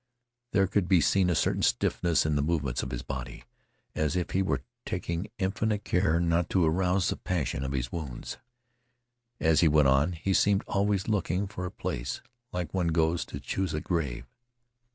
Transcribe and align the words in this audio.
There 0.51 0.65
could 0.65 0.87
be 0.87 0.99
seen 0.99 1.29
a 1.29 1.35
certain 1.35 1.61
stiffness 1.61 2.25
in 2.25 2.35
the 2.35 2.41
movements 2.41 2.81
of 2.81 2.89
his 2.89 3.03
body, 3.03 3.43
as 3.93 4.15
if 4.15 4.31
he 4.31 4.41
were 4.41 4.63
taking 4.83 5.27
infinite 5.37 5.83
care 5.83 6.19
not 6.19 6.49
to 6.49 6.65
arouse 6.65 7.09
the 7.09 7.17
passion 7.17 7.63
of 7.63 7.73
his 7.73 7.91
wounds. 7.91 8.37
As 9.39 9.61
he 9.61 9.67
went 9.67 9.89
on, 9.89 10.13
he 10.13 10.33
seemed 10.33 10.63
always 10.65 11.07
looking 11.07 11.45
for 11.45 11.65
a 11.67 11.71
place, 11.71 12.19
like 12.51 12.73
one 12.73 12.87
who 12.87 12.93
goes 12.93 13.25
to 13.25 13.39
choose 13.39 13.75
a 13.75 13.79
grave. 13.79 14.25